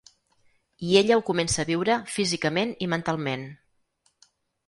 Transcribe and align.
I 0.85 0.95
ella 1.01 1.17
ho 1.17 1.21
comença 1.27 1.59
a 1.63 1.65
viure 1.69 1.97
físicament 2.15 2.73
i 2.85 2.89
mentalment. 2.95 3.45